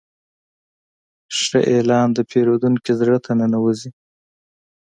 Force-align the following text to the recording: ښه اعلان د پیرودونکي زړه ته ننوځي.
ښه 1.37 1.59
اعلان 1.73 2.07
د 2.13 2.19
پیرودونکي 2.29 2.91
زړه 2.99 3.17
ته 3.25 3.31
ننوځي. 3.39 3.89